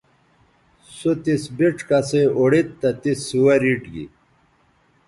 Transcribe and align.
سو 0.95 1.11
تس 1.23 1.43
بِڇ 1.57 1.77
کسئ 1.89 2.23
اوڑید 2.37 2.67
تہ 2.79 2.89
تس 3.01 3.17
سوہ 3.27 3.55
ریٹ 3.63 3.83
گی 3.93 4.05